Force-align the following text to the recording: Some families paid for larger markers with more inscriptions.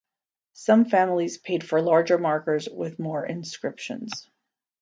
Some 0.53 0.85
families 0.85 1.37
paid 1.37 1.63
for 1.63 1.79
larger 1.79 2.17
markers 2.17 2.67
with 2.67 2.97
more 2.97 3.23
inscriptions. 3.23 4.31